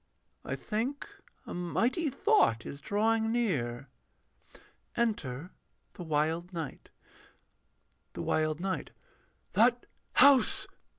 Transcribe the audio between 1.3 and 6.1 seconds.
a mighty thought is drawing near. [Enter THE